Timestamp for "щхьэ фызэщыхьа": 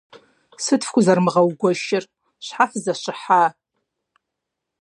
2.45-3.43